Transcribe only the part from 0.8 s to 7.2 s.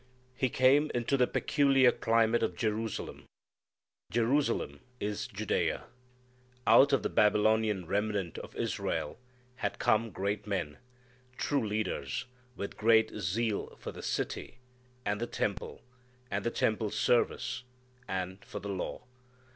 into the peculiar climate of Jerusalem. Jerusalem is Judea. Out of the